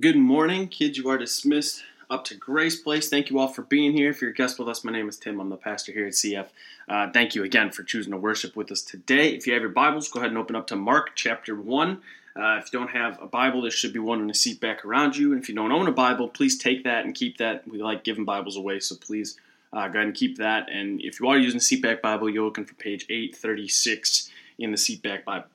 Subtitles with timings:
[0.00, 0.96] Good morning, kids.
[0.96, 3.10] You are dismissed up to Grace Place.
[3.10, 4.08] Thank you all for being here.
[4.08, 5.38] If you're a guest with us, my name is Tim.
[5.38, 6.46] I'm the pastor here at CF.
[6.88, 9.34] Uh, thank you again for choosing to worship with us today.
[9.34, 12.00] If you have your Bibles, go ahead and open up to Mark chapter 1.
[12.34, 14.82] Uh, if you don't have a Bible, there should be one in a seat back
[14.82, 15.30] around you.
[15.32, 17.68] And if you don't own a Bible, please take that and keep that.
[17.68, 19.38] We like giving Bibles away, so please
[19.74, 20.70] uh, go ahead and keep that.
[20.70, 24.78] And if you are using a seatback Bible, you're looking for page 836 in the
[24.78, 25.48] seatback Bible.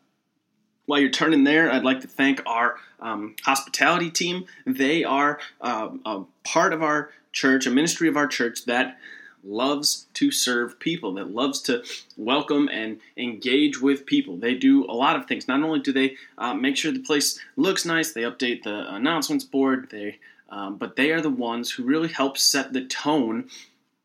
[0.87, 4.45] While you're turning there, I'd like to thank our um, hospitality team.
[4.65, 8.97] They are uh, a part of our church, a ministry of our church that
[9.43, 11.83] loves to serve people, that loves to
[12.15, 14.37] welcome and engage with people.
[14.37, 15.45] They do a lot of things.
[15.45, 19.43] Not only do they uh, make sure the place looks nice, they update the announcements
[19.43, 23.49] board, they, um, but they are the ones who really help set the tone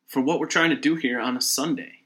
[0.09, 2.02] for what we're trying to do here on a Sunday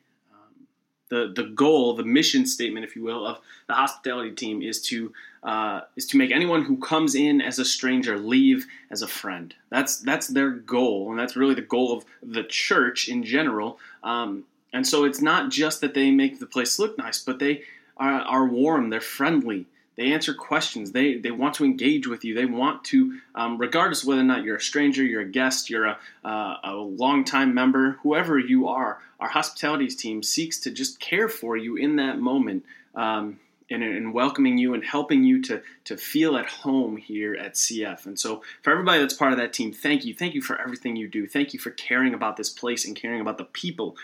[1.08, 3.38] the the goal, the mission statement, if you will, of
[3.68, 7.64] the hospitality team is to uh, is to make anyone who comes in as a
[7.64, 9.54] stranger leave as a friend.
[9.70, 13.78] That's that's their goal, and that's really the goal of the church in general.
[14.02, 17.62] Um, and so it's not just that they make the place look nice, but they
[17.96, 19.66] are, are warm, they're friendly,
[19.96, 20.92] they answer questions.
[20.92, 22.34] They they want to engage with you.
[22.34, 25.86] They want to, um, regardless whether or not you're a stranger, you're a guest, you're
[25.86, 29.00] a uh, a longtime member, whoever you are.
[29.18, 32.64] Our hospitality team seeks to just care for you in that moment.
[32.94, 37.54] Um, and, and, welcoming you and helping you to to feel at home here at
[37.54, 38.06] CF.
[38.06, 40.14] And so, for everybody that's part of that team, thank you.
[40.14, 41.26] Thank you for everything you do.
[41.26, 43.96] Thank you for caring about this place and caring about the people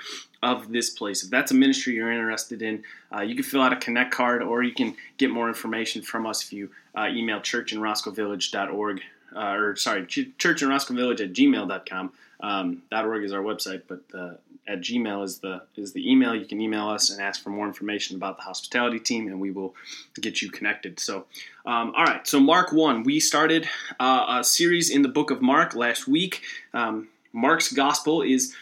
[0.42, 1.22] of this place.
[1.22, 2.82] If that's a ministry you're interested in,
[3.14, 6.26] uh, you can fill out a Connect card or you can get more information from
[6.26, 9.00] us if you uh, email churchinroscoevillage.org.
[9.34, 12.12] Uh, or sorry, churchinroscoevillage at gmail.com.
[12.40, 14.34] Um, .org is our website, but uh,
[14.66, 16.34] at Gmail is the is the email.
[16.34, 19.50] You can email us and ask for more information about the hospitality team, and we
[19.50, 19.74] will
[20.20, 21.00] get you connected.
[21.00, 21.26] So,
[21.66, 22.26] um, all right.
[22.26, 23.68] So Mark one, we started
[23.98, 26.42] uh, a series in the book of Mark last week.
[26.72, 28.54] Um, Mark's gospel is,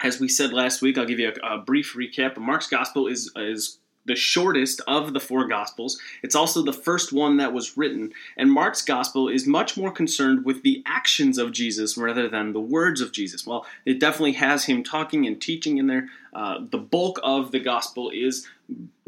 [0.00, 0.98] as we said last week.
[0.98, 2.36] I'll give you a, a brief recap.
[2.36, 5.98] Mark's gospel is is the shortest of the four Gospels.
[6.22, 10.44] It's also the first one that was written, and Mark's Gospel is much more concerned
[10.44, 13.46] with the actions of Jesus rather than the words of Jesus.
[13.46, 16.08] Well, it definitely has him talking and teaching in there.
[16.32, 18.46] Uh, the bulk of the Gospel is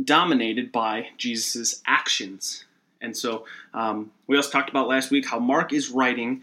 [0.02, 2.64] dominated by Jesus' actions.
[3.00, 6.42] And so um, we also talked about last week how Mark is writing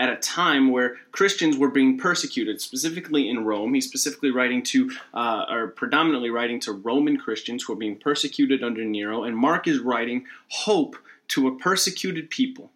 [0.00, 3.74] at a time where Christians were being persecuted, specifically in Rome.
[3.74, 8.64] He's specifically writing to, uh, or predominantly writing to Roman Christians who are being persecuted
[8.64, 10.96] under Nero, and Mark is writing hope
[11.28, 12.70] to a persecuted people.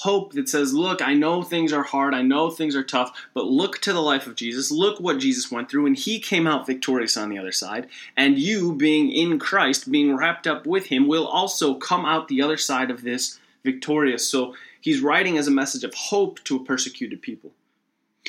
[0.00, 3.46] Hope that says, Look, I know things are hard, I know things are tough, but
[3.46, 4.70] look to the life of Jesus.
[4.70, 7.86] Look what Jesus went through, and he came out victorious on the other side.
[8.14, 12.42] And you, being in Christ, being wrapped up with him, will also come out the
[12.42, 14.28] other side of this victorious.
[14.28, 17.52] So He's writing as a message of hope to a persecuted people.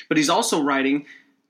[0.08, 1.06] But he's also writing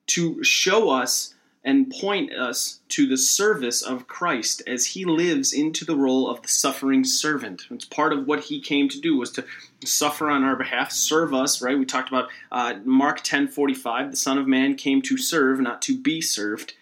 [0.07, 5.83] to show us and point us to the service of Christ as he lives into
[5.83, 7.63] the role of the suffering servant.
[7.69, 9.43] It's part of what he came to do was to
[9.83, 11.77] suffer on our behalf, serve us, right?
[11.77, 15.97] We talked about uh, Mark 10:45, the son of man came to serve, not to
[15.97, 16.73] be served.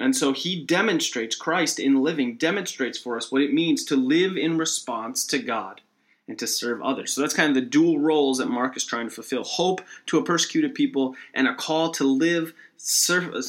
[0.00, 4.38] And so he demonstrates Christ in living demonstrates for us what it means to live
[4.38, 5.82] in response to God
[6.26, 7.12] and to serve others.
[7.12, 10.18] So that's kind of the dual roles that Mark is trying to fulfill hope to
[10.18, 12.54] a persecuted people and a call to live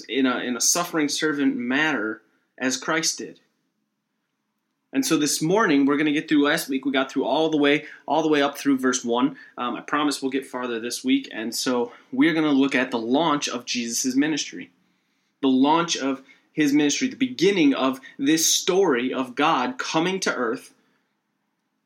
[0.09, 2.22] in a, in a suffering servant manner
[2.58, 3.40] as Christ did.
[4.91, 6.46] And so this morning we're going to get through.
[6.46, 9.35] Last week we got through all the way, all the way up through verse one.
[9.58, 11.28] Um, I promise we'll get farther this week.
[11.34, 14.72] And so we're going to look at the launch of Jesus' ministry,
[15.41, 16.22] the launch of
[16.53, 20.74] his ministry, the beginning of this story of God coming to earth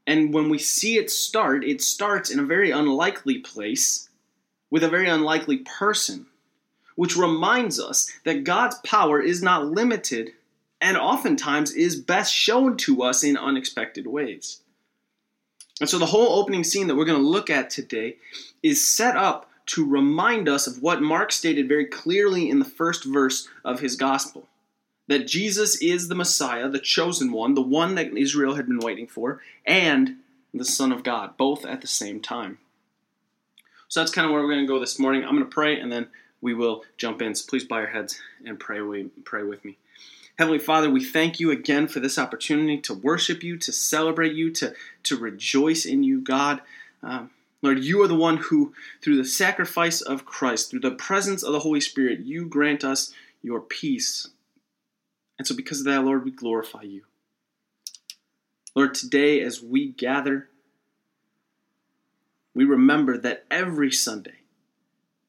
[0.09, 4.09] and when we see it start, it starts in a very unlikely place
[4.71, 6.25] with a very unlikely person,
[6.95, 10.31] which reminds us that God's power is not limited
[10.81, 14.61] and oftentimes is best shown to us in unexpected ways.
[15.79, 18.17] And so the whole opening scene that we're going to look at today
[18.63, 23.03] is set up to remind us of what Mark stated very clearly in the first
[23.03, 24.47] verse of his gospel
[25.09, 29.07] that Jesus is the Messiah, the chosen one, the one that Israel had been waiting
[29.07, 30.17] for, and
[30.53, 32.59] the Son of God, both at the same time.
[33.87, 35.23] So that's kind of where we're going to go this morning.
[35.23, 36.09] I'm going to pray and then
[36.41, 37.33] we will jump in.
[37.33, 38.79] So please bow your heads and pray,
[39.23, 39.77] pray with me.
[40.37, 44.51] Heavenly Father, we thank you again for this opportunity to worship you, to celebrate you,
[44.51, 46.61] to, to rejoice in you, God.
[47.01, 47.31] Um,
[47.63, 51.51] Lord, you are the one who, through the sacrifice of Christ, through the presence of
[51.51, 54.27] the Holy Spirit, you grant us your peace
[55.39, 57.03] and so, because of that, Lord, we glorify you.
[58.75, 60.49] Lord, today as we gather,
[62.53, 64.41] we remember that every Sunday,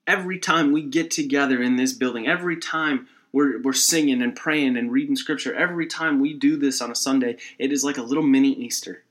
[0.09, 4.77] every time we get together in this building, every time we're, we're singing and praying
[4.77, 8.03] and reading scripture, every time we do this on a Sunday, it is like a
[8.03, 9.05] little mini Easter.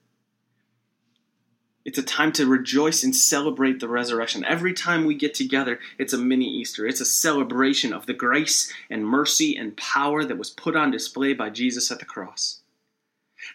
[1.89, 4.45] It's a time to rejoice and celebrate the resurrection.
[4.45, 6.85] Every time we get together, it's a mini Easter.
[6.85, 11.33] It's a celebration of the grace and mercy and power that was put on display
[11.33, 12.59] by Jesus at the cross.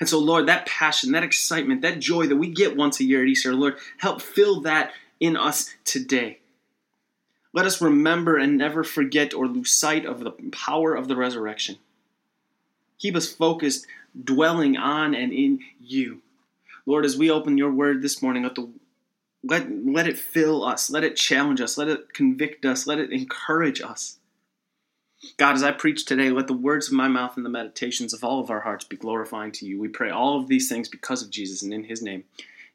[0.00, 3.22] And so, Lord, that passion, that excitement, that joy that we get once a year
[3.22, 4.90] at Easter, Lord, help fill that
[5.20, 6.40] in us today.
[7.52, 11.78] Let us remember and never forget or lose sight of the power of the resurrection.
[12.98, 13.86] Keep us focused,
[14.24, 16.20] dwelling on and in you.
[16.86, 18.70] Lord, as we open your word this morning, let, the,
[19.42, 23.10] let, let it fill us, let it challenge us, let it convict us, let it
[23.10, 24.18] encourage us.
[25.38, 28.22] God, as I preach today, let the words of my mouth and the meditations of
[28.22, 29.80] all of our hearts be glorifying to you.
[29.80, 32.24] We pray all of these things because of Jesus and in his name.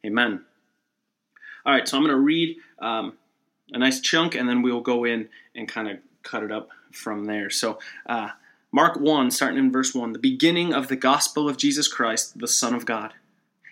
[0.03, 0.43] Amen.
[1.63, 3.13] All right, so I'm going to read um,
[3.71, 7.25] a nice chunk and then we'll go in and kind of cut it up from
[7.25, 7.51] there.
[7.51, 7.77] So,
[8.07, 8.29] uh,
[8.71, 12.47] Mark 1, starting in verse 1, the beginning of the gospel of Jesus Christ, the
[12.47, 13.13] Son of God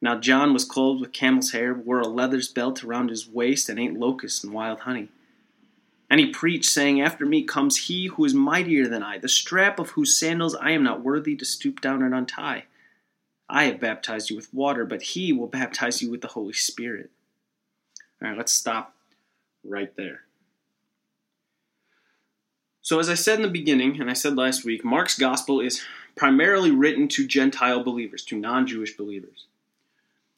[0.00, 3.78] Now John was clothed with camel's hair, wore a leather belt around his waist, and
[3.78, 5.08] ate locusts and wild honey.
[6.10, 9.78] And he preached, saying, After me comes he who is mightier than I, the strap
[9.78, 12.64] of whose sandals I am not worthy to stoop down and untie.
[13.48, 17.10] I have baptized you with water, but he will baptize you with the Holy Spirit.
[18.22, 18.94] All right, let's stop
[19.64, 20.20] right there.
[22.80, 25.82] So, as I said in the beginning, and I said last week, Mark's gospel is
[26.16, 29.46] primarily written to Gentile believers, to non Jewish believers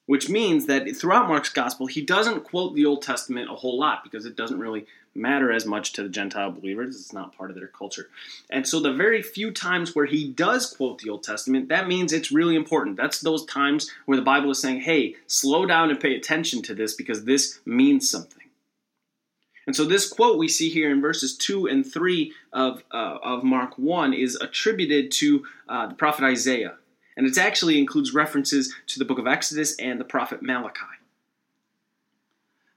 [0.07, 4.03] which means that throughout Mark's gospel, he doesn't quote the Old Testament a whole lot
[4.03, 6.97] because it doesn't really matter as much to the Gentile believers.
[6.97, 8.09] It's not part of their culture.
[8.51, 12.13] And so, the very few times where he does quote the Old Testament, that means
[12.13, 12.97] it's really important.
[12.97, 16.75] That's those times where the Bible is saying, hey, slow down and pay attention to
[16.75, 18.41] this because this means something.
[19.67, 23.45] And so, this quote we see here in verses 2 and 3 of, uh, of
[23.45, 26.77] Mark 1 is attributed to uh, the prophet Isaiah
[27.21, 30.81] and it actually includes references to the book of Exodus and the prophet Malachi.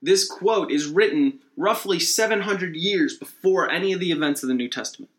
[0.01, 4.68] This quote is written roughly 700 years before any of the events of the New
[4.68, 5.10] Testament.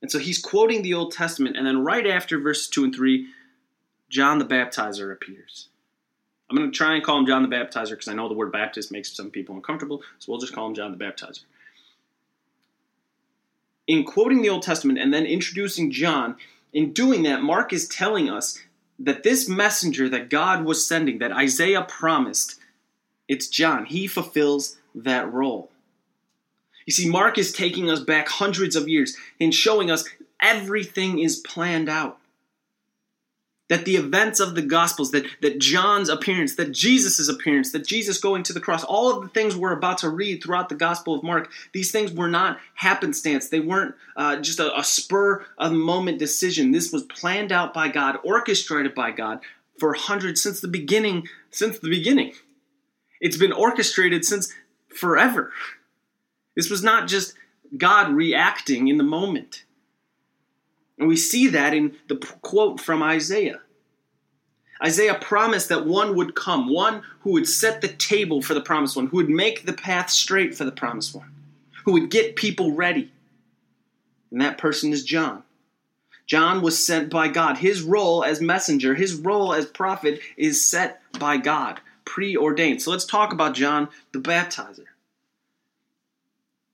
[0.00, 3.26] And so he's quoting the Old Testament, and then right after verses 2 and 3,
[4.08, 5.68] John the Baptizer appears.
[6.48, 8.52] I'm going to try and call him John the Baptizer because I know the word
[8.52, 11.42] Baptist makes some people uncomfortable, so we'll just call him John the Baptizer.
[13.86, 16.36] In quoting the Old Testament and then introducing John,
[16.72, 18.58] in doing that, Mark is telling us
[18.98, 22.60] that this messenger that God was sending, that Isaiah promised,
[23.28, 23.86] it's John.
[23.86, 25.70] He fulfills that role.
[26.86, 30.08] You see, Mark is taking us back hundreds of years and showing us
[30.40, 32.19] everything is planned out
[33.70, 38.18] that the events of the Gospels, that, that John's appearance, that Jesus' appearance, that Jesus
[38.18, 41.14] going to the cross, all of the things we're about to read throughout the Gospel
[41.14, 43.48] of Mark, these things were not happenstance.
[43.48, 46.72] They weren't uh, just a, a spur of moment decision.
[46.72, 49.40] This was planned out by God, orchestrated by God
[49.78, 51.28] for hundreds since the beginning.
[51.52, 52.32] Since the beginning,
[53.20, 54.52] it's been orchestrated since
[54.94, 55.52] forever.
[56.56, 57.34] This was not just
[57.78, 59.64] God reacting in the moment.
[61.00, 63.60] And we see that in the quote from Isaiah.
[64.84, 68.96] Isaiah promised that one would come, one who would set the table for the promised
[68.96, 71.34] one, who would make the path straight for the promised one,
[71.84, 73.10] who would get people ready.
[74.30, 75.42] And that person is John.
[76.26, 77.58] John was sent by God.
[77.58, 82.82] His role as messenger, his role as prophet is set by God, preordained.
[82.82, 84.84] So let's talk about John the baptizer.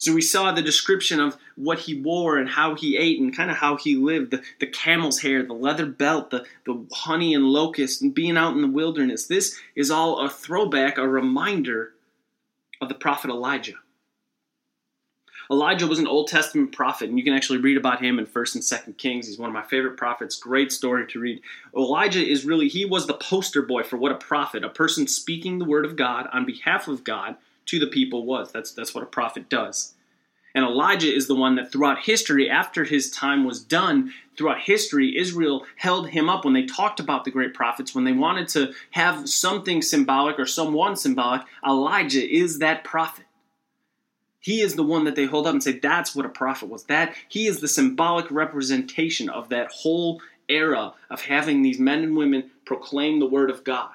[0.07, 3.51] So we saw the description of what he wore and how he ate and kind
[3.51, 7.45] of how he lived the, the camel's hair, the leather belt, the, the honey and
[7.45, 9.27] locust, and being out in the wilderness.
[9.27, 11.93] This is all a throwback, a reminder
[12.81, 13.75] of the prophet Elijah.
[15.51, 18.55] Elijah was an Old Testament prophet, and you can actually read about him in 1st
[18.55, 19.27] and 2nd Kings.
[19.27, 20.39] He's one of my favorite prophets.
[20.39, 21.41] Great story to read.
[21.77, 25.59] Elijah is really, he was the poster boy for what a prophet, a person speaking
[25.59, 27.35] the word of God on behalf of God
[27.67, 28.53] to the people was.
[28.53, 29.95] That's, that's what a prophet does.
[30.57, 35.19] And Elijah is the one that throughout history, after his time was done, throughout history,
[35.19, 38.73] Israel held him up when they talked about the great prophets, when they wanted to
[38.93, 41.43] have something symbolic or someone symbolic.
[41.65, 43.27] Elijah is that prophet.
[44.41, 46.85] He is the one that they hold up and say, that's what a prophet was.
[46.85, 52.17] That he is the symbolic representation of that whole era of having these men and
[52.17, 53.91] women proclaim the word of God.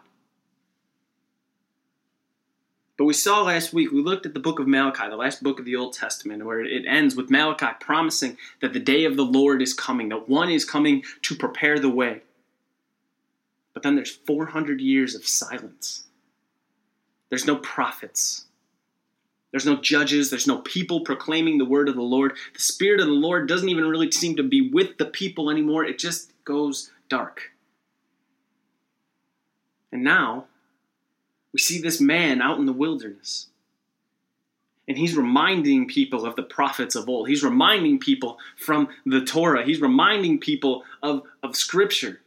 [3.01, 5.57] But we saw last week, we looked at the book of Malachi, the last book
[5.57, 9.25] of the Old Testament, where it ends with Malachi promising that the day of the
[9.25, 12.21] Lord is coming, that one is coming to prepare the way.
[13.73, 16.03] But then there's 400 years of silence.
[17.29, 18.45] There's no prophets.
[19.49, 20.29] There's no judges.
[20.29, 22.33] There's no people proclaiming the word of the Lord.
[22.53, 25.85] The Spirit of the Lord doesn't even really seem to be with the people anymore.
[25.85, 27.49] It just goes dark.
[29.91, 30.45] And now,
[31.53, 33.47] we see this man out in the wilderness.
[34.87, 37.29] And he's reminding people of the prophets of old.
[37.29, 39.65] He's reminding people from the Torah.
[39.65, 42.21] He's reminding people of, of Scripture.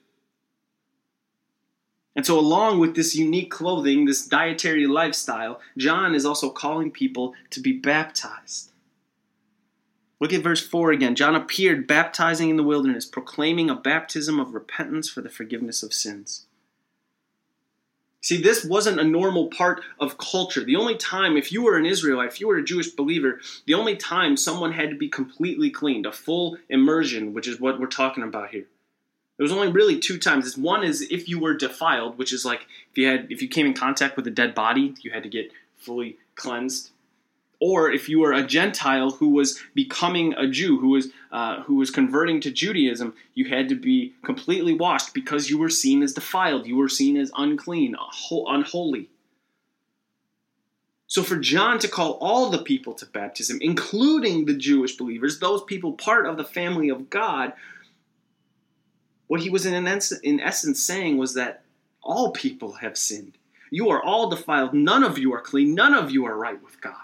[2.16, 7.34] And so, along with this unique clothing, this dietary lifestyle, John is also calling people
[7.50, 8.70] to be baptized.
[10.20, 11.16] Look at verse 4 again.
[11.16, 15.92] John appeared baptizing in the wilderness, proclaiming a baptism of repentance for the forgiveness of
[15.92, 16.46] sins.
[18.24, 20.64] See, this wasn't a normal part of culture.
[20.64, 23.74] The only time, if you were an Israelite, if you were a Jewish believer, the
[23.74, 27.86] only time someone had to be completely cleaned, a full immersion, which is what we're
[27.86, 28.64] talking about here.
[29.36, 30.56] There was only really two times.
[30.56, 33.66] One is if you were defiled, which is like if you had if you came
[33.66, 36.92] in contact with a dead body, you had to get fully cleansed
[37.60, 41.76] or if you were a Gentile who was becoming a Jew, who was uh, who
[41.76, 46.12] was converting to Judaism, you had to be completely washed because you were seen as
[46.12, 47.96] defiled, you were seen as unclean,
[48.30, 49.08] unholy.
[51.06, 55.62] So for John to call all the people to baptism, including the Jewish believers, those
[55.62, 57.52] people part of the family of God,
[59.26, 61.62] what he was in, in essence saying was that
[62.02, 63.38] all people have sinned.
[63.70, 64.74] You are all defiled.
[64.74, 65.74] None of you are clean.
[65.74, 67.03] None of you are right with God.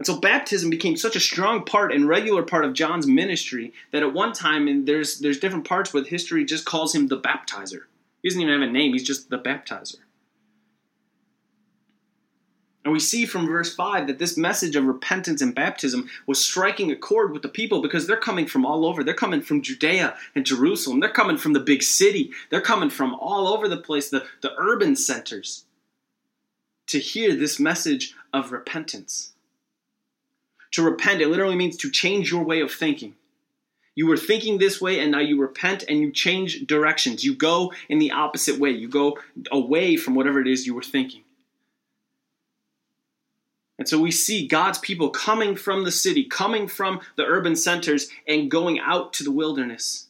[0.00, 4.02] And so baptism became such a strong part and regular part of John's ministry that
[4.02, 7.82] at one time, and there's there's different parts where history just calls him the baptizer.
[8.22, 9.96] He doesn't even have a name, he's just the baptizer.
[12.82, 16.90] And we see from verse 5 that this message of repentance and baptism was striking
[16.90, 19.04] a chord with the people because they're coming from all over.
[19.04, 21.00] They're coming from Judea and Jerusalem.
[21.00, 22.30] They're coming from the big city.
[22.48, 25.66] They're coming from all over the place, the, the urban centers,
[26.86, 29.34] to hear this message of repentance.
[30.72, 33.14] To repent, it literally means to change your way of thinking.
[33.94, 37.24] You were thinking this way, and now you repent and you change directions.
[37.24, 38.70] You go in the opposite way.
[38.70, 39.18] You go
[39.50, 41.22] away from whatever it is you were thinking.
[43.78, 48.08] And so we see God's people coming from the city, coming from the urban centers,
[48.28, 50.08] and going out to the wilderness.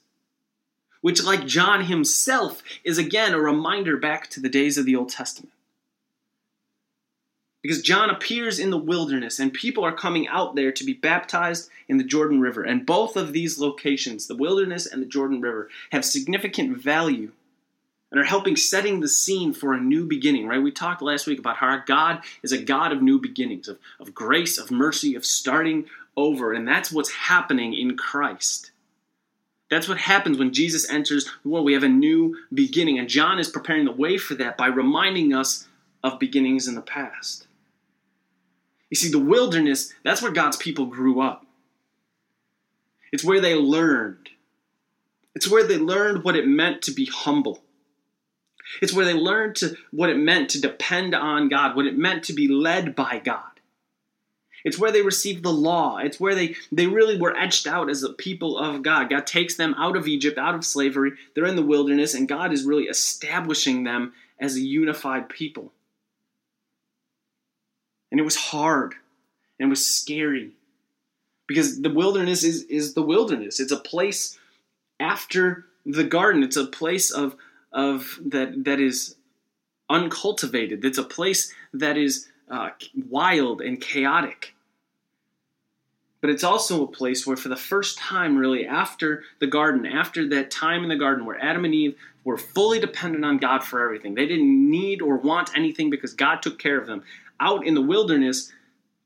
[1.03, 5.09] Which, like John himself, is again a reminder back to the days of the Old
[5.09, 5.53] Testament.
[7.63, 11.69] Because John appears in the wilderness and people are coming out there to be baptized
[11.89, 12.63] in the Jordan River.
[12.63, 17.33] And both of these locations, the wilderness and the Jordan River, have significant value
[18.11, 20.63] and are helping setting the scene for a new beginning, right?
[20.63, 24.15] We talked last week about how God is a God of new beginnings, of, of
[24.15, 25.87] grace, of mercy, of starting
[26.17, 26.53] over.
[26.53, 28.71] And that's what's happening in Christ.
[29.71, 31.65] That's what happens when Jesus enters the world.
[31.65, 32.99] We have a new beginning.
[32.99, 35.69] And John is preparing the way for that by reminding us
[36.03, 37.47] of beginnings in the past.
[38.91, 41.47] You see, the wilderness, that's where God's people grew up.
[43.13, 44.29] It's where they learned.
[45.35, 47.63] It's where they learned what it meant to be humble.
[48.83, 52.25] It's where they learned to, what it meant to depend on God, what it meant
[52.25, 53.45] to be led by God.
[54.65, 55.99] It's where they received the law.
[55.99, 59.09] It's where they, they really were etched out as a people of God.
[59.09, 61.13] God takes them out of Egypt, out of slavery.
[61.35, 65.73] They're in the wilderness, and God is really establishing them as a unified people.
[68.11, 68.95] And it was hard
[69.59, 70.51] and it was scary
[71.47, 73.61] because the wilderness is, is the wilderness.
[73.61, 74.39] It's a place
[74.99, 76.43] after the garden.
[76.43, 77.37] It's a place of,
[77.73, 79.17] of that, that is
[79.89, 80.85] uncultivated.
[80.85, 82.71] It's a place that is uh,
[83.09, 84.55] wild and chaotic.
[86.21, 90.29] But it's also a place where, for the first time, really, after the garden, after
[90.29, 93.83] that time in the garden where Adam and Eve were fully dependent on God for
[93.83, 97.03] everything, they didn't need or want anything because God took care of them
[97.41, 98.53] out in the wilderness,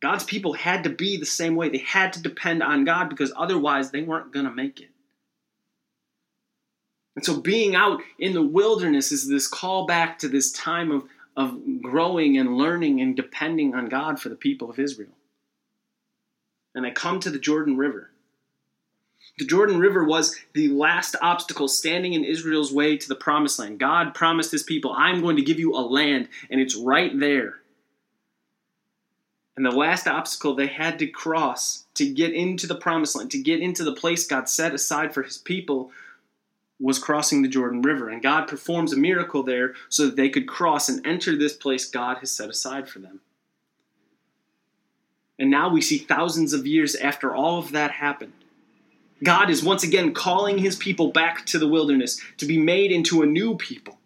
[0.01, 1.69] God's people had to be the same way.
[1.69, 4.91] They had to depend on God because otherwise they weren't going to make it.
[7.17, 11.05] And so being out in the wilderness is this call back to this time of,
[11.37, 15.13] of growing and learning and depending on God for the people of Israel.
[16.75, 18.11] and they come to the Jordan River.
[19.39, 23.81] The Jordan River was the last obstacle standing in Israel's way to the promised land.
[23.81, 27.57] God promised his people, I'm going to give you a land, and it's right there.
[29.57, 33.43] And the last obstacle they had to cross to get into the promised land, to
[33.43, 35.93] get into the place God set aside for his people,
[36.81, 38.09] was crossing the Jordan River.
[38.09, 41.89] And God performs a miracle there so that they could cross and enter this place
[41.89, 43.21] God has set aside for them.
[45.39, 48.33] And now we see thousands of years after all of that happened.
[49.23, 53.23] God is once again calling his people back to the wilderness to be made into
[53.23, 53.99] a new people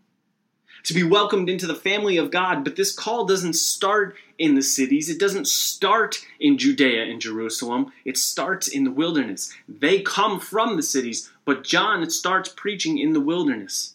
[0.88, 2.64] to be welcomed into the family of God.
[2.64, 7.92] But this call doesn't start in the cities, it doesn't start in Judea and Jerusalem,
[8.04, 9.52] it starts in the wilderness.
[9.68, 13.95] They come from the cities, but John starts preaching in the wilderness.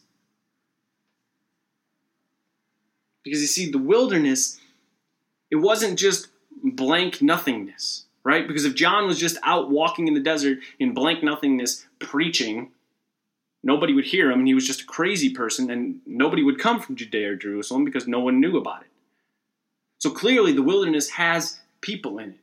[3.23, 4.59] Because you see, the wilderness,
[5.49, 6.27] it wasn't just
[6.61, 8.45] blank nothingness, right?
[8.45, 12.71] Because if John was just out walking in the desert in blank nothingness preaching,
[13.63, 16.81] nobody would hear him, and he was just a crazy person, and nobody would come
[16.81, 18.87] from Judea or Jerusalem because no one knew about it.
[20.03, 22.39] So clearly, the wilderness has people in it.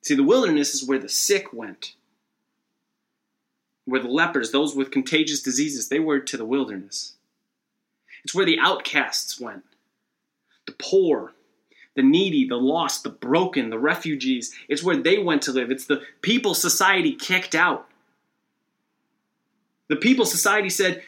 [0.00, 1.92] See, the wilderness is where the sick went,
[3.84, 7.16] where the lepers, those with contagious diseases, they were to the wilderness.
[8.24, 9.64] It's where the outcasts went,
[10.64, 11.34] the poor,
[11.96, 14.54] the needy, the lost, the broken, the refugees.
[14.70, 15.70] It's where they went to live.
[15.70, 17.86] It's the people society kicked out.
[19.88, 21.02] The people society said,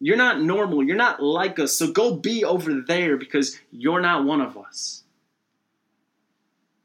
[0.00, 0.84] You're not normal.
[0.84, 1.76] You're not like us.
[1.76, 5.02] So go be over there because you're not one of us.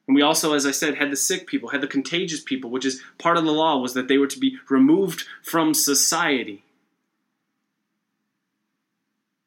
[0.08, 2.86] And we also, as I said, had the sick people, had the contagious people, which
[2.86, 6.63] is part of the law, was that they were to be removed from society.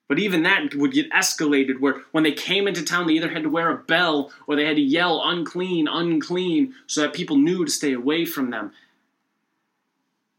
[0.08, 3.42] But even that would get escalated where when they came into town, they either had
[3.42, 7.64] to wear a bell or they had to yell, unclean, unclean, so that people knew
[7.64, 8.72] to stay away from them.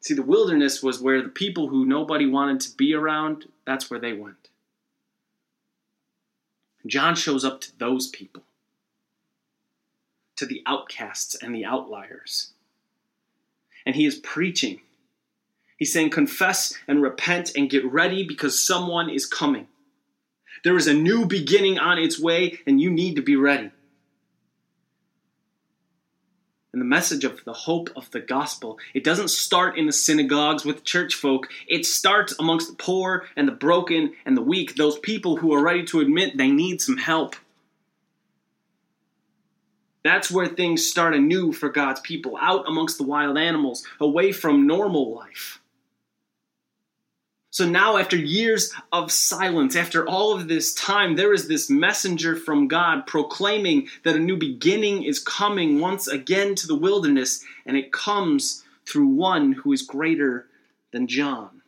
[0.07, 3.99] See, the wilderness was where the people who nobody wanted to be around, that's where
[3.99, 4.47] they went.
[6.85, 8.43] John shows up to those people,
[10.37, 12.53] to the outcasts and the outliers.
[13.85, 14.79] And he is preaching.
[15.75, 19.67] He's saying, Confess and repent and get ready because someone is coming.
[20.63, 23.71] There is a new beginning on its way, and you need to be ready
[26.77, 28.77] and the message of the hope of the gospel.
[28.93, 31.47] It doesn't start in the synagogues with church folk.
[31.67, 35.63] It starts amongst the poor and the broken and the weak, those people who are
[35.63, 37.35] ready to admit they need some help.
[40.03, 44.67] That's where things start anew for God's people, out amongst the wild animals, away from
[44.67, 45.59] normal life.
[47.49, 52.35] So now, after years of silence, after all of this time, there is this messenger
[52.35, 57.77] from God proclaiming that a new beginning is coming once again to the wilderness, and
[57.77, 60.47] it comes through one who is greater
[60.91, 61.61] than John.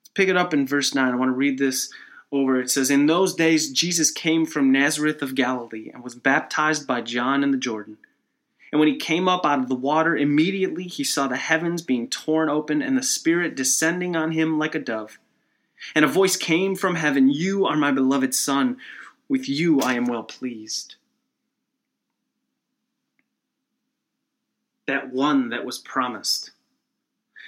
[0.00, 1.12] Let's pick it up in verse 9.
[1.12, 1.92] I want to read this
[2.32, 2.60] over.
[2.60, 7.02] It says, In those days, Jesus came from Nazareth of Galilee and was baptized by
[7.02, 7.98] John in the Jordan.
[8.72, 12.08] And when he came up out of the water, immediately he saw the heavens being
[12.08, 15.18] torn open and the Spirit descending on him like a dove.
[15.94, 18.78] And a voice came from heaven You are my beloved Son.
[19.28, 20.96] With you I am well pleased.
[24.86, 26.52] That one that was promised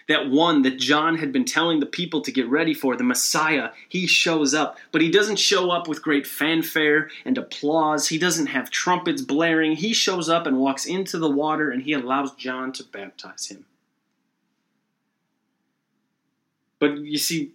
[0.08, 3.70] that one that John had been telling the people to get ready for, the Messiah,
[3.88, 4.78] he shows up.
[4.90, 8.08] But he doesn't show up with great fanfare and applause.
[8.08, 9.76] He doesn't have trumpets blaring.
[9.76, 13.66] He shows up and walks into the water and he allows John to baptize him.
[16.78, 17.52] But you see,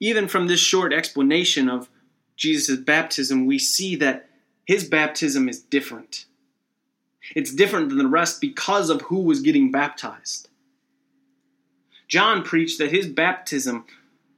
[0.00, 1.88] even from this short explanation of
[2.36, 4.28] Jesus' baptism, we see that
[4.66, 6.24] his baptism is different.
[7.36, 10.48] It's different than the rest because of who was getting baptized.
[12.08, 13.84] John preached that his baptism,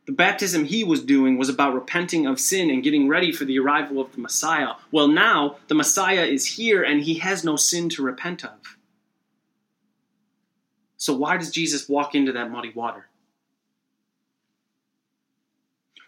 [0.07, 3.59] the baptism he was doing, was about repenting of sin and getting ready for the
[3.59, 4.74] arrival of the Messiah.
[4.90, 8.76] Well, now the Messiah is here and he has no sin to repent of.
[10.96, 13.07] So, why does Jesus walk into that muddy water?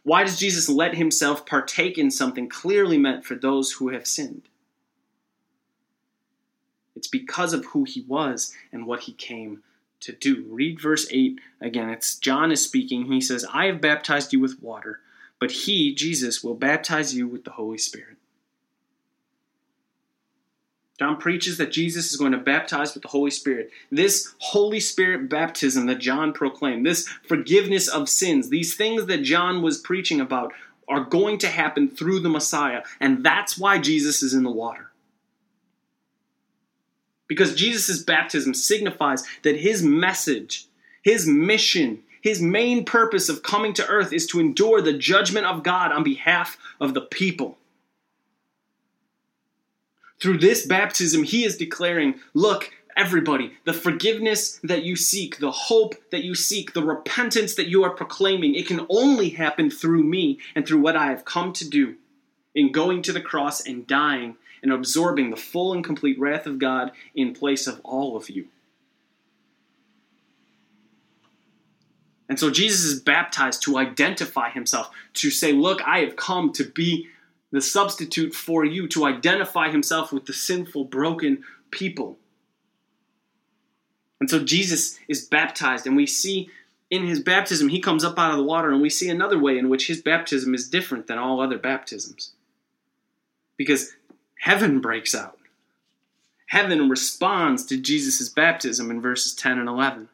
[0.03, 4.43] Why does Jesus let himself partake in something clearly meant for those who have sinned?
[6.97, 9.63] It's because of who he was and what he came
[10.01, 10.45] to do.
[10.49, 11.91] Read verse 8 again.
[11.91, 13.07] It's John is speaking.
[13.07, 15.01] He says, I have baptized you with water,
[15.39, 18.17] but he, Jesus, will baptize you with the Holy Spirit.
[20.99, 23.71] John preaches that Jesus is going to baptize with the Holy Spirit.
[23.91, 29.63] This Holy Spirit baptism that John proclaimed, this forgiveness of sins, these things that John
[29.63, 30.53] was preaching about
[30.89, 32.83] are going to happen through the Messiah.
[33.01, 34.90] And that's why Jesus is in the water.
[37.31, 40.67] Because Jesus' baptism signifies that his message,
[41.01, 45.63] his mission, his main purpose of coming to earth is to endure the judgment of
[45.63, 47.57] God on behalf of the people.
[50.21, 55.95] Through this baptism, he is declaring, Look, everybody, the forgiveness that you seek, the hope
[56.11, 60.41] that you seek, the repentance that you are proclaiming, it can only happen through me
[60.57, 61.95] and through what I have come to do
[62.57, 66.59] in going to the cross and dying and absorbing the full and complete wrath of
[66.59, 68.47] God in place of all of you.
[72.29, 76.65] And so Jesus is baptized to identify himself, to say, Look, I have come to
[76.65, 77.09] be
[77.51, 81.43] the substitute for you, to identify himself with the sinful, broken
[81.73, 82.19] people.
[84.21, 86.51] And so Jesus is baptized, and we see
[86.91, 89.59] in his baptism, he comes up out of the water, and we see another way
[89.59, 92.33] in which his baptism is different than all other baptisms.
[93.57, 93.93] Because
[94.41, 95.39] heaven breaks out.
[96.47, 100.09] Heaven responds to Jesus' baptism in verses 10 and 11.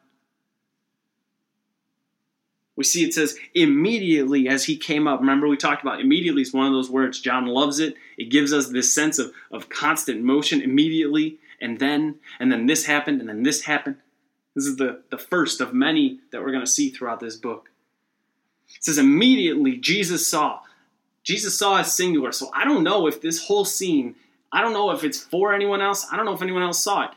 [2.75, 5.19] We see it says, immediately as he came up.
[5.19, 7.19] Remember, we talked about immediately is one of those words.
[7.19, 7.95] John loves it.
[8.19, 12.85] It gives us this sense of, of constant motion immediately and then, and then this
[12.85, 13.97] happened, and then this happened.
[14.55, 17.69] This is the, the first of many that we're going to see throughout this book.
[18.75, 20.59] It says, immediately Jesus saw.
[21.27, 22.31] Jesus saw as singular.
[22.31, 24.15] So I don't know if this whole scene,
[24.51, 26.07] I don't know if it's for anyone else.
[26.11, 27.11] I don't know if anyone else saw it.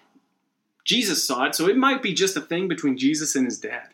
[0.85, 3.89] Jesus saw it, so it might be just a thing between Jesus and his dad.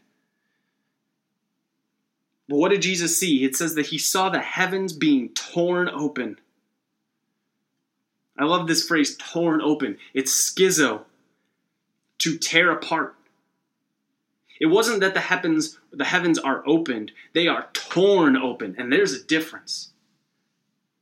[2.49, 3.45] But what did Jesus see?
[3.45, 6.39] It says that he saw the heavens being torn open
[8.39, 9.99] I love this phrase, torn open.
[10.13, 11.03] It's schizo,
[12.19, 13.15] to tear apart.
[14.61, 19.13] It wasn't that the heavens, the heavens are opened, they are torn open, and there's
[19.13, 19.93] a difference.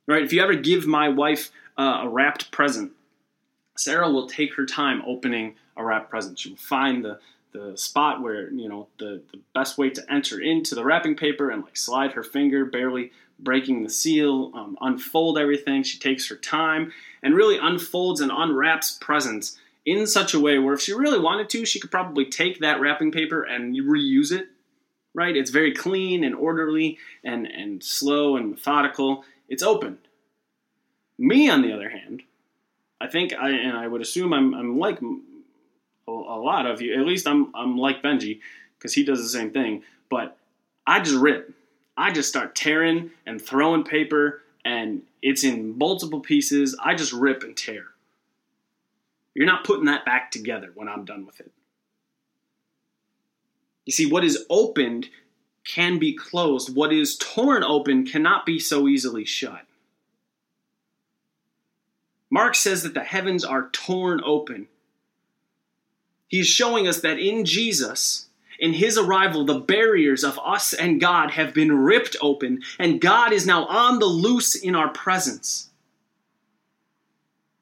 [0.06, 0.22] Right?
[0.22, 2.92] If you ever give my wife uh, a wrapped present,
[3.76, 6.38] Sarah will take her time opening a wrapped present.
[6.38, 7.18] She will find the
[7.52, 11.50] the spot where you know the, the best way to enter into the wrapping paper
[11.50, 15.82] and like slide her finger barely breaking the seal, um, unfold everything.
[15.82, 20.74] She takes her time and really unfolds and unwraps presents in such a way where
[20.74, 24.48] if she really wanted to, she could probably take that wrapping paper and reuse it.
[25.14, 25.36] Right?
[25.36, 29.24] It's very clean and orderly and, and slow and methodical.
[29.48, 29.98] It's open.
[31.18, 32.22] Me, on the other hand,
[33.00, 36.94] I think, I, and I would assume I'm, I'm like a, a lot of you,
[36.94, 38.40] at least I'm, I'm like Benji,
[38.78, 40.36] because he does the same thing, but
[40.86, 41.54] I just rip
[41.96, 46.76] I just start tearing and throwing paper, and it's in multiple pieces.
[46.82, 47.84] I just rip and tear.
[49.34, 51.52] You're not putting that back together when I'm done with it.
[53.84, 55.08] You see, what is opened
[55.64, 59.62] can be closed, what is torn open cannot be so easily shut.
[62.30, 64.66] Mark says that the heavens are torn open.
[66.28, 68.26] He's showing us that in Jesus,
[68.58, 73.32] in his arrival, the barriers of us and God have been ripped open, and God
[73.32, 75.70] is now on the loose in our presence.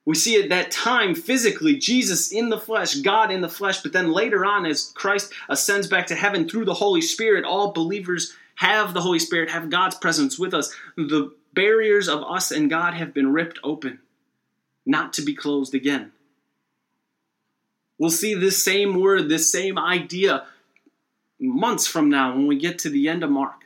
[0.05, 3.93] We see at that time physically Jesus in the flesh, God in the flesh, but
[3.93, 8.35] then later on, as Christ ascends back to heaven through the Holy Spirit, all believers
[8.57, 10.75] have the Holy Spirit, have God's presence with us.
[10.97, 14.01] The barriers of us and God have been ripped open,
[14.85, 16.11] not to be closed again.
[17.99, 20.47] We'll see this same word, this same idea
[21.39, 23.63] months from now when we get to the end of Mark.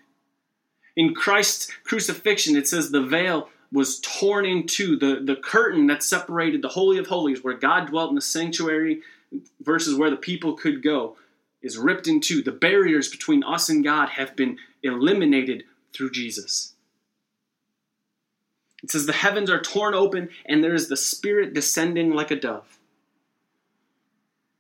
[0.97, 4.97] In Christ's crucifixion, it says the veil was torn in two.
[4.97, 9.03] The, the curtain that separated the Holy of Holies, where God dwelt in the sanctuary,
[9.61, 11.17] versus where the people could go,
[11.63, 12.43] is ripped in two.
[12.43, 16.75] The barriers between us and God have been eliminated through Jesus.
[18.83, 22.37] It says the heavens are torn open, and there is the Spirit descending like a
[22.37, 22.79] dove.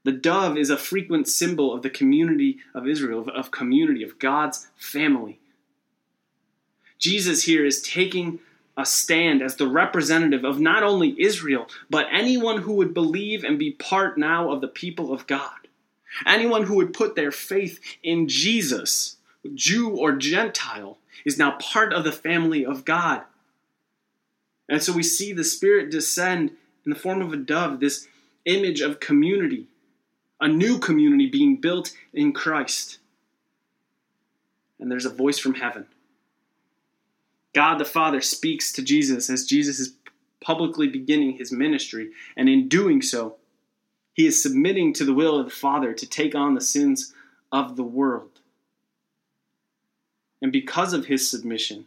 [0.02, 4.18] The dove is a frequent symbol of the community of Israel, of, of community, of
[4.18, 5.40] God's family.
[6.98, 8.38] Jesus here is taking
[8.76, 13.58] a stand as the representative of not only Israel, but anyone who would believe and
[13.58, 15.50] be part now of the people of God.
[16.26, 19.16] Anyone who would put their faith in Jesus,
[19.54, 23.22] Jew or Gentile, is now part of the family of God.
[24.68, 26.50] And so we see the Spirit descend
[26.84, 28.08] in the form of a dove, this
[28.44, 29.66] image of community,
[30.40, 32.98] a new community being built in Christ.
[34.78, 35.86] And there's a voice from heaven.
[37.56, 39.94] God the Father speaks to Jesus as Jesus is
[40.42, 43.36] publicly beginning his ministry, and in doing so,
[44.12, 47.14] he is submitting to the will of the Father to take on the sins
[47.50, 48.40] of the world.
[50.42, 51.86] And because of his submission,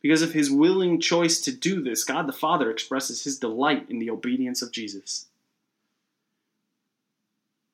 [0.00, 3.98] because of his willing choice to do this, God the Father expresses his delight in
[3.98, 5.26] the obedience of Jesus.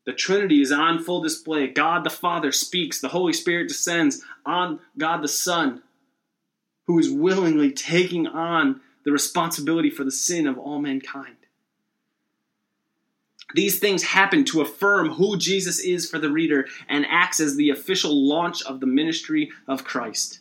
[0.05, 1.69] The Trinity is on full display.
[1.69, 5.83] God the Father speaks, the Holy Spirit descends on God the Son,
[6.87, 11.37] who is willingly taking on the responsibility for the sin of all mankind.
[13.55, 17.71] These things happen to affirm who Jesus is for the reader and acts as the
[17.71, 20.41] official launch of the ministry of Christ.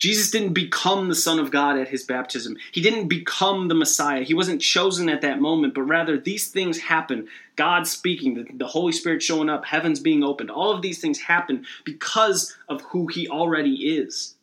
[0.00, 2.56] Jesus didn't become the Son of God at his baptism.
[2.72, 4.22] He didn't become the Messiah.
[4.22, 7.28] He wasn't chosen at that moment, but rather these things happen.
[7.56, 10.50] God speaking, the, the, Holy Spirit showing up, heavens being opened.
[10.50, 14.36] All of these things happen because of who he already is.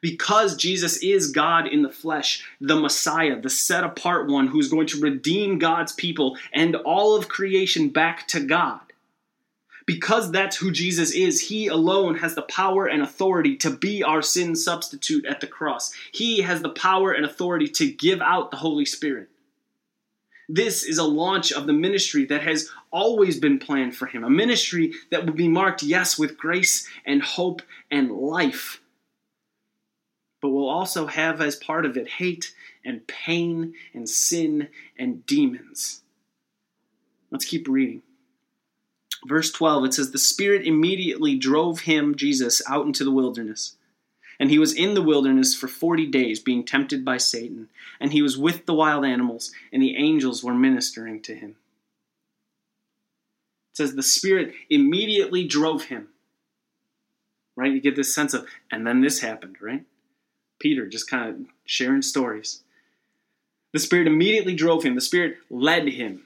[0.00, 4.86] Because Jesus is God in the flesh, the Messiah, the set apart one who's going
[4.88, 8.80] to redeem God's people and all of creation back to God
[9.86, 14.22] because that's who Jesus is, he alone has the power and authority to be our
[14.22, 15.92] sin substitute at the cross.
[16.12, 19.28] He has the power and authority to give out the Holy Spirit.
[20.48, 24.30] This is a launch of the ministry that has always been planned for him, a
[24.30, 28.80] ministry that will be marked, yes, with grace and hope and life,
[30.42, 34.68] but will also have as part of it hate and pain and sin
[34.98, 36.02] and demons.
[37.30, 38.02] Let's keep reading
[39.26, 43.76] verse 12, it says, The Spirit immediately drove him, Jesus, out into the wilderness.
[44.38, 47.68] And he was in the wilderness for 40 days, being tempted by Satan.
[48.00, 51.56] And he was with the wild animals, and the angels were ministering to him.
[53.72, 56.08] It says, The Spirit immediately drove him.
[57.56, 57.72] Right?
[57.72, 59.84] You get this sense of, and then this happened, right?
[60.58, 62.62] Peter just kind of sharing stories.
[63.72, 66.23] The Spirit immediately drove him, the Spirit led him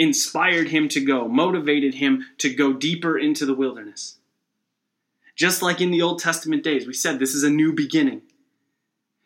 [0.00, 4.16] inspired him to go, motivated him to go deeper into the wilderness.
[5.36, 8.22] Just like in the Old Testament days, we said this is a new beginning.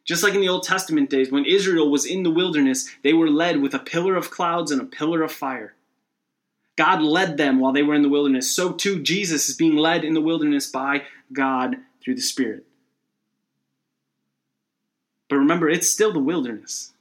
[0.04, 3.30] Just like in the Old Testament days, when Israel was in the wilderness, they were
[3.30, 5.74] led with a pillar of clouds and a pillar of fire.
[6.76, 8.50] God led them while they were in the wilderness.
[8.50, 12.66] So too, Jesus is being led in the wilderness by God through the Spirit.
[15.28, 16.92] But remember, it's still the wilderness.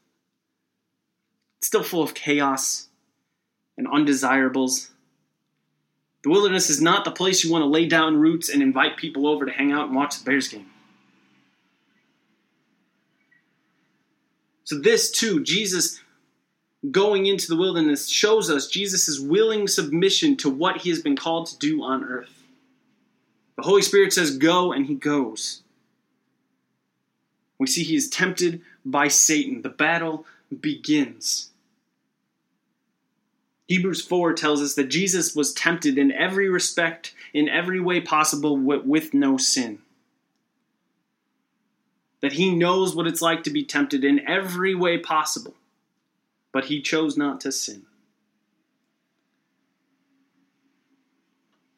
[1.58, 2.90] It's still full of chaos,
[3.78, 4.92] and undesirables.
[6.24, 9.28] The wilderness is not the place you want to lay down roots and invite people
[9.28, 10.68] over to hang out and watch the Bears game.
[14.64, 16.00] So, this too, Jesus
[16.92, 21.48] going into the wilderness shows us Jesus' willing submission to what he has been called
[21.48, 22.44] to do on earth.
[23.56, 25.62] The Holy Spirit says, Go, and he goes.
[27.60, 29.62] We see he is tempted by Satan.
[29.62, 30.26] The battle
[30.60, 31.50] begins.
[33.74, 38.56] Hebrews 4 tells us that Jesus was tempted in every respect, in every way possible,
[38.56, 39.80] with no sin.
[42.22, 45.56] That he knows what it's like to be tempted in every way possible,
[46.52, 47.88] but he chose not to sin.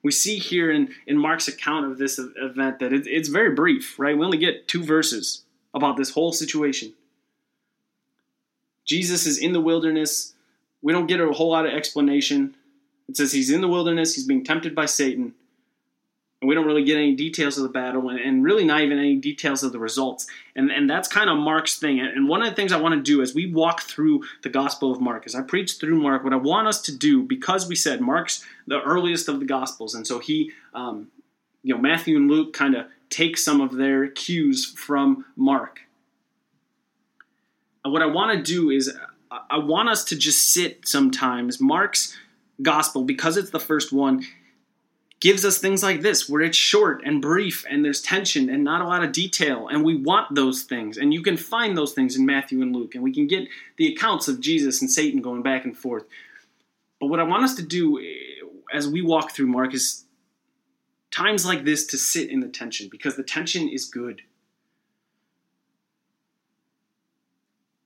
[0.04, 3.98] We see here in, in Mark's account of this event that it, it's very brief,
[3.98, 4.18] right?
[4.18, 6.92] We only get two verses about this whole situation.
[8.84, 10.34] Jesus is in the wilderness
[10.82, 12.56] we don't get a whole lot of explanation.
[13.08, 15.34] It says he's in the wilderness, he's being tempted by Satan.
[16.42, 19.00] And we don't really get any details of the battle and, and really not even
[19.00, 20.28] any details of the results.
[20.56, 22.00] And, and that's kind of Mark's thing.
[22.00, 24.92] And one of the things I want to do as we walk through the Gospel
[24.92, 27.76] of Mark, as I preach through Mark, what I want us to do, because we
[27.76, 31.08] said Mark's the earliest of the Gospels, and so he, um,
[31.64, 35.82] you know, Matthew and Luke kind of take some of their cues from Mark.
[37.84, 38.96] And what I want to do is
[39.50, 41.60] I want us to just sit sometimes.
[41.60, 42.16] Mark's
[42.62, 44.24] gospel, because it's the first one,
[45.20, 48.82] gives us things like this, where it's short and brief and there's tension and not
[48.82, 49.68] a lot of detail.
[49.68, 50.98] And we want those things.
[50.98, 52.96] And you can find those things in Matthew and Luke.
[52.96, 56.06] And we can get the accounts of Jesus and Satan going back and forth.
[57.00, 60.06] But what I want us to do eh, as we walk through Mark is
[61.12, 64.22] times like this to sit in the tension because the tension is good.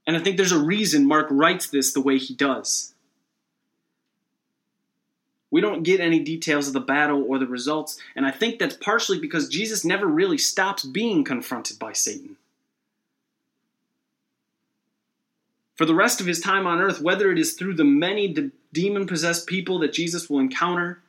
[0.10, 2.95] And I think there's a reason Mark writes this the way he does.
[5.52, 8.76] We don't get any details of the battle or the results, and I think that's
[8.76, 12.38] partially because Jesus never really stops being confronted by Satan.
[15.76, 18.50] For the rest of his time on earth, whether it is through the many de-
[18.74, 21.04] demon possessed people that Jesus will encounter,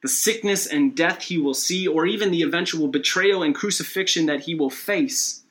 [0.00, 4.44] the sickness and death he will see, or even the eventual betrayal and crucifixion that
[4.44, 5.42] he will face,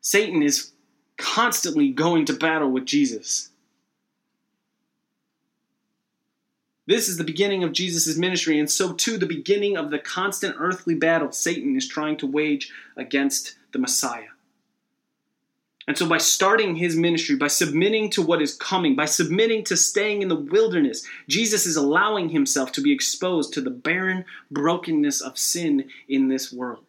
[0.00, 0.72] Satan is
[1.18, 3.50] constantly going to battle with Jesus.
[6.86, 10.56] This is the beginning of Jesus' ministry, and so too the beginning of the constant
[10.58, 14.28] earthly battle Satan is trying to wage against the Messiah.
[15.86, 19.76] And so, by starting his ministry, by submitting to what is coming, by submitting to
[19.76, 25.20] staying in the wilderness, Jesus is allowing himself to be exposed to the barren brokenness
[25.20, 26.87] of sin in this world.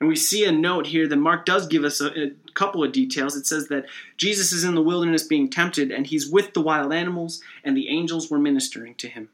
[0.00, 2.92] And we see a note here that Mark does give us a, a, couple of
[2.92, 3.36] details.
[3.36, 6.92] It says that Jesus is in the wilderness being tempted, and he's with the wild
[6.92, 9.28] animals, and the angels were ministering to him.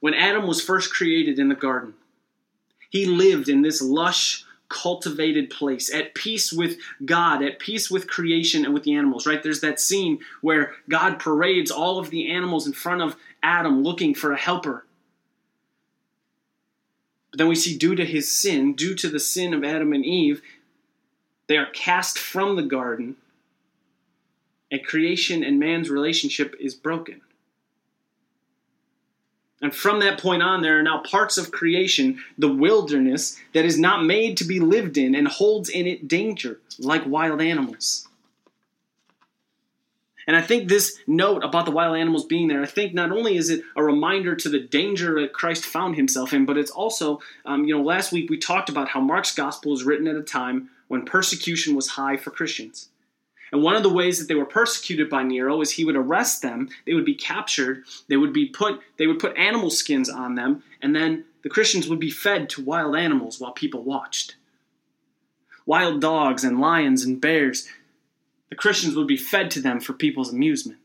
[0.00, 1.94] When Adam was first created in the garden,
[2.90, 8.64] he lived in this lush, cultivated place, at peace with God, at peace with creation
[8.64, 9.42] and with the animals, right?
[9.42, 14.14] There's that scene where God parades all of the animals in front of Adam looking
[14.14, 14.84] for a helper.
[17.32, 20.04] But then we see, due to his sin, due to the sin of Adam and
[20.04, 20.42] Eve,
[21.48, 23.16] they are cast from the garden,
[24.70, 27.22] and creation and man's relationship is broken.
[29.62, 33.78] And from that point on, there are now parts of creation, the wilderness, that is
[33.78, 38.08] not made to be lived in and holds in it danger, like wild animals.
[40.26, 43.36] And I think this note about the wild animals being there, I think not only
[43.36, 47.20] is it a reminder to the danger that Christ found himself in, but it's also,
[47.44, 50.22] um, you know, last week we talked about how Mark's gospel was written at a
[50.22, 52.88] time when persecution was high for Christians.
[53.52, 56.40] And one of the ways that they were persecuted by Nero is he would arrest
[56.40, 60.34] them, they would be captured, they would be put they would put animal skins on
[60.34, 64.36] them, and then the Christians would be fed to wild animals while people watched.
[65.66, 67.68] Wild dogs and lions and bears,
[68.52, 70.78] the Christians would be fed to them for people's amusement.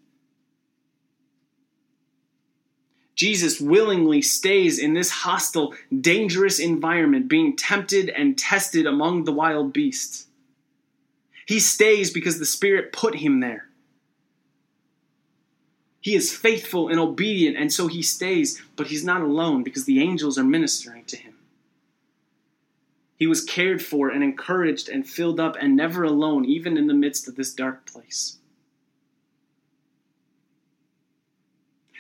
[3.14, 9.74] Jesus willingly stays in this hostile, dangerous environment, being tempted and tested among the wild
[9.74, 10.28] beasts.
[11.46, 13.68] He stays because the Spirit put him there.
[16.00, 20.02] He is faithful and obedient, and so he stays, but he's not alone because the
[20.02, 21.34] angels are ministering to him.
[23.18, 26.94] He was cared for and encouraged and filled up and never alone, even in the
[26.94, 28.38] midst of this dark place.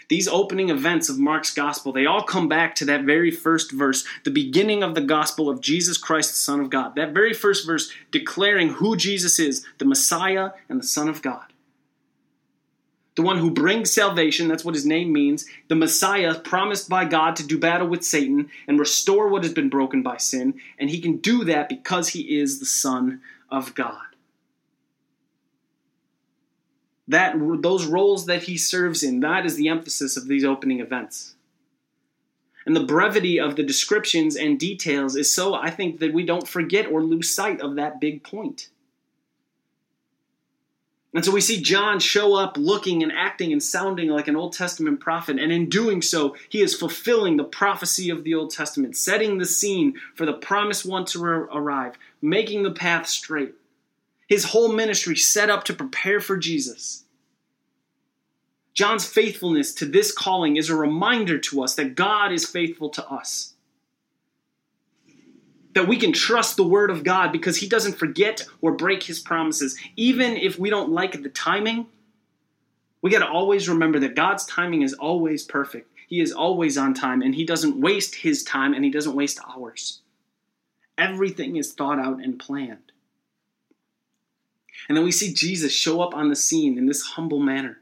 [0.10, 4.06] these opening events of Mark's gospel, they all come back to that very first verse,
[4.24, 6.96] the beginning of the gospel of Jesus Christ, the Son of God.
[6.96, 11.52] That very first verse declaring who Jesus is, the Messiah and the Son of God.
[13.18, 15.46] The one who brings salvation, that's what his name means.
[15.68, 19.70] The Messiah promised by God to do battle with Satan and restore what has been
[19.70, 20.54] broken by sin.
[20.78, 23.98] And he can do that because he is the Son of God
[27.08, 31.36] that those roles that he serves in that is the emphasis of these opening events
[32.66, 36.48] and the brevity of the descriptions and details is so i think that we don't
[36.48, 38.70] forget or lose sight of that big point
[41.18, 44.54] and so we see John show up looking and acting and sounding like an Old
[44.54, 45.38] Testament prophet.
[45.38, 49.46] And in doing so, he is fulfilling the prophecy of the Old Testament, setting the
[49.46, 53.56] scene for the promised one to arrive, making the path straight
[54.28, 57.06] his whole ministry set up to prepare for Jesus.
[58.74, 63.10] John's faithfulness to this calling is a reminder to us that God is faithful to
[63.10, 63.54] us.
[65.78, 69.20] That we can trust the Word of God because He doesn't forget or break His
[69.20, 69.78] promises.
[69.96, 71.86] Even if we don't like the timing,
[73.04, 75.92] we got to always remember that God's timing is always perfect.
[76.08, 79.40] He is always on time, and He doesn't waste His time and He doesn't waste
[79.56, 80.02] ours.
[80.98, 82.92] Everything is thought out and planned.
[84.90, 87.78] And then we see Jesus show up on the scene in this humble manner.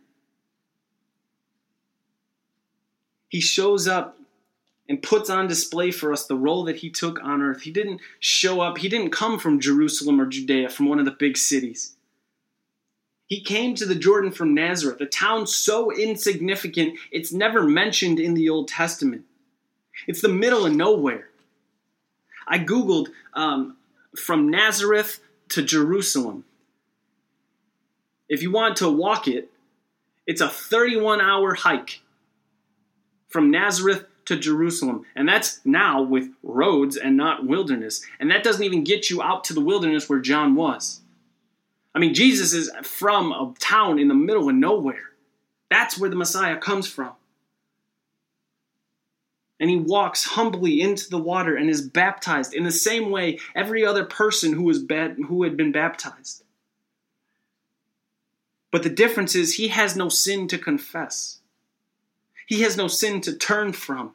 [3.29, 4.14] He shows up
[4.87, 7.61] and puts on display for us the role that he took on earth.
[7.61, 11.11] He didn't show up, he didn't come from Jerusalem or Judea, from one of the
[11.11, 11.95] big cities.
[13.27, 18.35] He came to the Jordan from Nazareth, a town so insignificant it's never mentioned in
[18.35, 19.25] the Old Testament.
[20.07, 21.29] It's the middle of nowhere.
[22.47, 23.77] I Googled um,
[24.15, 25.19] from Nazareth
[25.49, 26.45] to Jerusalem.
[28.29, 29.49] If you want to walk it,
[30.27, 32.01] it's a 31 hour hike
[33.27, 35.05] from Nazareth to Jerusalem.
[35.15, 38.05] And that's now with roads and not wilderness.
[38.19, 41.01] And that doesn't even get you out to the wilderness where John was.
[41.93, 45.11] I mean, Jesus is from a town in the middle of nowhere.
[45.69, 47.13] That's where the Messiah comes from.
[49.59, 53.85] And he walks humbly into the water and is baptized in the same way every
[53.85, 54.83] other person who was
[55.27, 56.43] who had been baptized.
[58.71, 61.39] But the difference is he has no sin to confess.
[62.45, 64.13] He has no sin to turn from.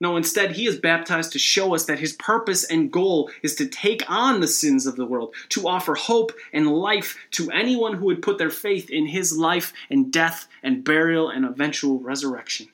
[0.00, 3.66] No, instead, he is baptized to show us that his purpose and goal is to
[3.66, 8.06] take on the sins of the world, to offer hope and life to anyone who
[8.06, 12.68] would put their faith in his life and death and burial and eventual resurrection.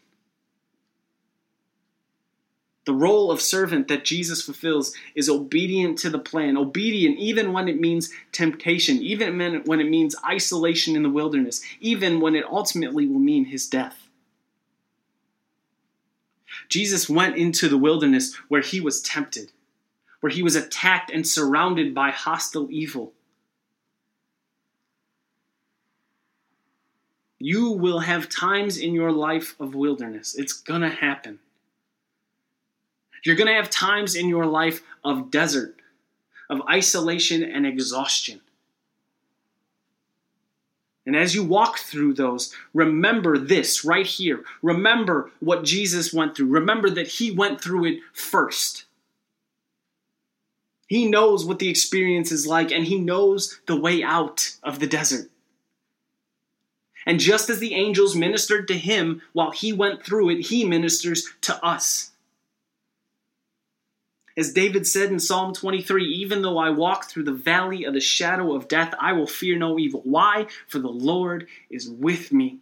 [2.87, 7.67] The role of servant that Jesus fulfills is obedient to the plan, obedient even when
[7.67, 13.07] it means temptation, even when it means isolation in the wilderness, even when it ultimately
[13.07, 14.09] will mean his death.
[16.69, 19.51] Jesus went into the wilderness where he was tempted,
[20.21, 23.13] where he was attacked and surrounded by hostile evil.
[27.39, 30.35] You will have times in your life of wilderness.
[30.35, 31.41] It's going to happen.
[33.25, 35.77] You're going to have times in your life of desert,
[36.51, 38.41] of isolation and exhaustion.
[41.07, 44.43] And as you walk through those, remember this right here.
[44.63, 46.49] Remember what Jesus went through.
[46.49, 48.85] Remember that he went through it first.
[50.87, 54.87] He knows what the experience is like, and he knows the way out of the
[54.87, 55.31] desert.
[57.07, 61.29] And just as the angels ministered to him while he went through it, he ministers
[61.43, 62.13] to us.
[64.37, 68.01] As David said in Psalm 23, even though I walk through the valley of the
[68.01, 70.01] shadow of death, I will fear no evil.
[70.05, 70.49] Why?
[70.67, 72.59] For the Lord is with me.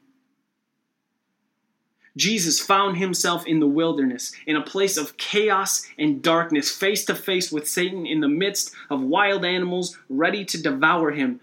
[2.14, 7.14] Jesus found himself in the wilderness, in a place of chaos and darkness, face to
[7.14, 11.40] face with Satan in the midst of wild animals ready to devour him.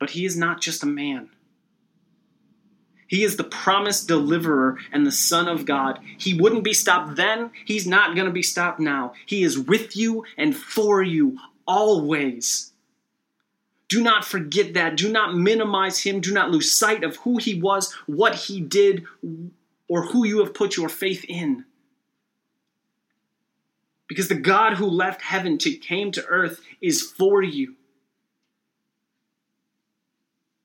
[0.00, 1.30] But he is not just a man.
[3.08, 6.00] He is the promised deliverer and the Son of God.
[6.18, 7.50] He wouldn't be stopped then.
[7.64, 9.12] He's not going to be stopped now.
[9.26, 12.72] He is with you and for you always.
[13.88, 14.96] Do not forget that.
[14.96, 16.20] Do not minimize him.
[16.20, 19.04] Do not lose sight of who he was, what he did,
[19.88, 21.64] or who you have put your faith in.
[24.08, 27.74] Because the God who left heaven to came to earth is for you.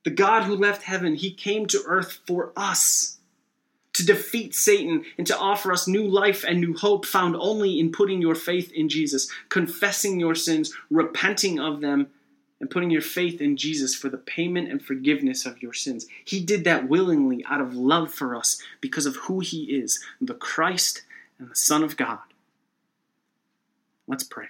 [0.04, 3.18] The God who left heaven, he came to earth for us
[3.93, 7.91] to defeat Satan and to offer us new life and new hope found only in
[7.91, 12.08] putting your faith in Jesus, confessing your sins, repenting of them,
[12.60, 16.06] and putting your faith in Jesus for the payment and forgiveness of your sins.
[16.24, 20.36] He did that willingly out of love for us because of who he is, the
[20.36, 21.02] Christ
[21.39, 22.20] and the Son of God.
[24.08, 24.47] Let's pray.